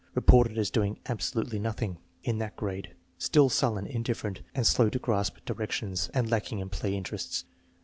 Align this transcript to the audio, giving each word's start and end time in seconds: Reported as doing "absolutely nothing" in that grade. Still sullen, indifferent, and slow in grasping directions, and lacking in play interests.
Reported 0.15 0.57
as 0.57 0.71
doing 0.71 0.97
"absolutely 1.05 1.59
nothing" 1.59 1.99
in 2.23 2.39
that 2.39 2.55
grade. 2.55 2.95
Still 3.19 3.49
sullen, 3.49 3.85
indifferent, 3.85 4.41
and 4.55 4.65
slow 4.65 4.87
in 4.87 4.99
grasping 4.99 5.43
directions, 5.45 6.09
and 6.11 6.27
lacking 6.31 6.57
in 6.57 6.69
play 6.69 6.95
interests. 6.97 7.45